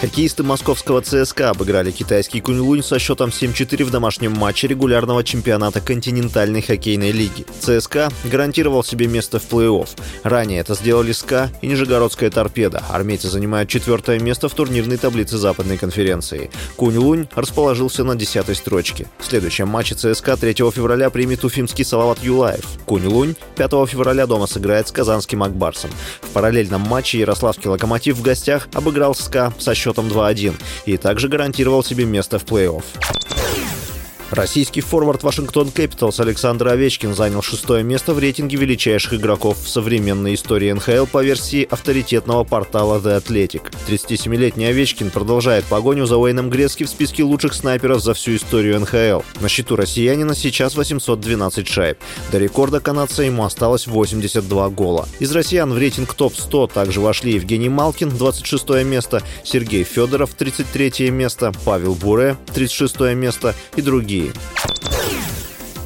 Хоккеисты 0.00 0.42
московского 0.42 1.02
ЦСКА 1.02 1.50
обыграли 1.50 1.90
китайский 1.90 2.40
Куньлунь 2.40 2.82
со 2.82 2.98
счетом 2.98 3.28
7-4 3.28 3.84
в 3.84 3.90
домашнем 3.90 4.32
матче 4.32 4.66
регулярного 4.66 5.22
чемпионата 5.22 5.82
континентальной 5.82 6.62
хоккейной 6.62 7.10
лиги. 7.10 7.44
ЦСКА 7.60 8.08
гарантировал 8.24 8.82
себе 8.82 9.08
место 9.08 9.38
в 9.38 9.42
плей-офф. 9.50 9.90
Ранее 10.22 10.60
это 10.60 10.72
сделали 10.72 11.12
СКА 11.12 11.50
и 11.60 11.66
Нижегородская 11.66 12.30
торпеда. 12.30 12.82
Армейцы 12.88 13.28
занимают 13.28 13.68
четвертое 13.68 14.18
место 14.18 14.48
в 14.48 14.54
турнирной 14.54 14.96
таблице 14.96 15.36
Западной 15.36 15.76
конференции. 15.76 16.50
Куньлунь 16.76 17.28
расположился 17.34 18.02
на 18.02 18.14
десятой 18.14 18.54
строчке. 18.54 19.06
В 19.18 19.26
следующем 19.26 19.68
матче 19.68 19.96
ЦСКА 19.96 20.38
3 20.38 20.54
февраля 20.54 21.10
примет 21.10 21.44
уфимский 21.44 21.84
Салават 21.84 22.22
Юлаев. 22.22 22.64
Куньлунь 22.86 23.34
5 23.56 23.70
февраля 23.86 24.26
дома 24.26 24.46
сыграет 24.46 24.88
с 24.88 24.92
казанским 24.92 25.42
Ак 25.42 25.53
Барсом. 25.53 25.90
В 26.22 26.28
параллельном 26.30 26.80
матче 26.80 27.18
Ярославский 27.18 27.68
Локомотив 27.68 28.16
в 28.16 28.22
гостях 28.22 28.66
обыграл 28.72 29.14
СКА 29.14 29.52
со 29.58 29.74
счетом 29.74 29.89
счетом 29.90 30.06
2-1 30.06 30.54
и 30.86 30.96
также 30.96 31.28
гарантировал 31.28 31.82
себе 31.82 32.04
место 32.04 32.38
в 32.38 32.44
плей-офф. 32.44 32.84
Российский 34.30 34.80
форвард 34.80 35.24
Вашингтон 35.24 35.72
Кэпиталс 35.72 36.20
Александр 36.20 36.68
Овечкин 36.68 37.16
занял 37.16 37.42
шестое 37.42 37.82
место 37.82 38.14
в 38.14 38.20
рейтинге 38.20 38.58
величайших 38.58 39.14
игроков 39.14 39.58
в 39.58 39.68
современной 39.68 40.34
истории 40.34 40.70
НХЛ 40.70 41.06
по 41.06 41.24
версии 41.24 41.66
авторитетного 41.68 42.44
портала 42.44 43.00
The 43.00 43.20
Athletic. 43.20 43.62
37-летний 43.88 44.66
Овечкин 44.66 45.10
продолжает 45.10 45.64
погоню 45.64 46.06
за 46.06 46.16
Уэйном 46.16 46.48
Грецки 46.48 46.84
в 46.84 46.88
списке 46.88 47.24
лучших 47.24 47.54
снайперов 47.54 48.02
за 48.04 48.14
всю 48.14 48.36
историю 48.36 48.78
НХЛ. 48.78 49.24
На 49.40 49.48
счету 49.48 49.74
россиянина 49.74 50.36
сейчас 50.36 50.76
812 50.76 51.66
шайб. 51.66 51.98
До 52.30 52.38
рекорда 52.38 52.78
канадца 52.78 53.24
ему 53.24 53.44
осталось 53.44 53.88
82 53.88 54.68
гола. 54.68 55.08
Из 55.18 55.32
россиян 55.32 55.72
в 55.72 55.78
рейтинг 55.78 56.14
топ-100 56.14 56.72
также 56.72 57.00
вошли 57.00 57.32
Евгений 57.32 57.68
Малкин, 57.68 58.10
26 58.10 58.84
место, 58.84 59.24
Сергей 59.42 59.82
Федоров, 59.82 60.34
33 60.34 61.10
место, 61.10 61.52
Павел 61.64 61.96
Буре, 61.96 62.36
36 62.54 63.00
место 63.16 63.56
и 63.74 63.82
другие 63.82 64.19
России. 64.20 64.32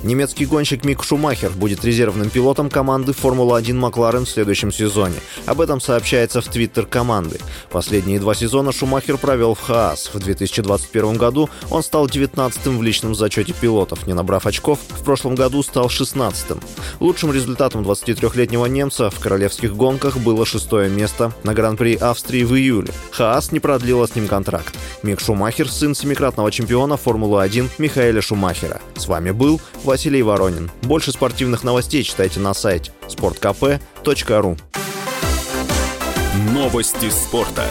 Немецкий 0.03 0.45
гонщик 0.45 0.85
Мик 0.85 1.03
Шумахер 1.03 1.49
будет 1.53 1.83
резервным 1.83 2.29
пилотом 2.29 2.69
команды 2.69 3.15
Формула-1 3.15 3.73
Макларен 3.73 4.27
в 4.27 4.29
следующем 4.29 4.71
сезоне. 4.71 5.15
Об 5.47 5.63
этом 5.63 5.81
сообщается 5.81 6.43
в 6.43 6.49
твиттер 6.49 6.85
команды. 6.85 7.41
Последние 7.71 8.21
два 8.21 8.35
сезона 8.35 8.71
Шумахер 8.71 9.17
провел 9.17 9.55
в 9.55 9.63
Хаас. 9.63 10.11
В 10.13 10.19
2021 10.19 11.17
году 11.17 11.49
он 11.71 11.83
стал 11.83 12.07
19-м 12.07 12.77
в 12.77 12.83
личном 12.83 13.15
зачете 13.15 13.55
пилотов. 13.55 14.07
Не 14.07 14.13
набрав 14.13 14.45
очков, 14.45 14.79
в 14.91 15.03
прошлом 15.05 15.37
году 15.37 15.63
стал 15.63 15.87
16-м. 15.87 16.61
Лучшим 17.01 17.33
результатом 17.33 17.81
23-летнего 17.81 18.67
немца 18.67 19.09
в 19.09 19.19
королевских 19.21 19.75
гонках 19.75 20.19
было 20.19 20.45
шестое 20.45 20.91
место 20.91 21.33
на 21.45 21.55
Гран-при 21.55 21.95
Австрии 21.95 22.45
в 22.45 22.55
июле. 22.55 22.93
Хаас 23.11 23.53
не 23.53 23.59
продлила 23.59 24.07
с 24.07 24.15
ним 24.15 24.29
контракт. 24.29 24.77
Мик 25.05 25.21
Шумахер– 25.21 25.69
сын 25.71 25.95
семикратного 25.95 26.51
чемпиона 26.51 26.97
Формулы-1 26.97 27.69
Михаэля 27.77 28.23
Шумахера. 28.23 28.81
С 28.97 29.07
вами 29.07 29.33
был 29.33 29.61
Василий 29.85 30.23
Воронин. 30.23 30.71
Больше 30.83 31.13
спортивных 31.13 31.63
новостей 31.63 32.03
читайте 32.03 32.41
на 32.41 32.55
сайте 32.55 32.91
sportkp.ru 33.09 34.59
Новости 36.55 37.11
спорта. 37.11 37.67